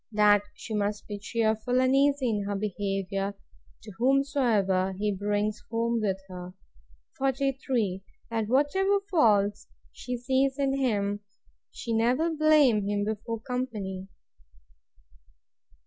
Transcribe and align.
That 0.11 0.41
she 0.55 0.73
must 0.73 1.05
be 1.05 1.19
cheerful 1.19 1.79
and 1.79 1.95
easy 1.95 2.27
in 2.27 2.45
her 2.45 2.55
behaviour, 2.55 3.35
to 3.83 3.91
whomsoever 3.99 4.93
he 4.93 5.11
brings 5.13 5.61
home 5.69 6.01
with 6.01 6.17
him. 6.27 6.55
43. 7.19 8.03
That 8.31 8.47
whatever 8.47 8.99
faults 9.11 9.67
she 9.91 10.17
sees 10.17 10.57
in 10.57 10.75
him, 10.79 11.19
she 11.69 11.93
never 11.93 12.31
blame 12.33 12.87
him 12.89 13.05
before 13.05 13.41
company. 13.41 14.07